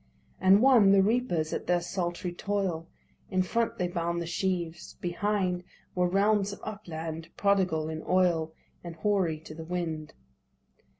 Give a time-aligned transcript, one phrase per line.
[0.39, 2.87] And one, the reapers at their sultry toil.
[3.29, 4.95] In front they bound the sheaves.
[4.99, 8.51] Behind Were realms of upland, prodigal in oil,
[8.83, 10.15] And hoary to the wind.